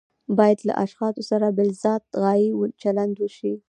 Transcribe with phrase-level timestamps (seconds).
[0.37, 2.49] باید له اشخاصو سره د بالذات غایې
[2.81, 3.53] چلند وشي.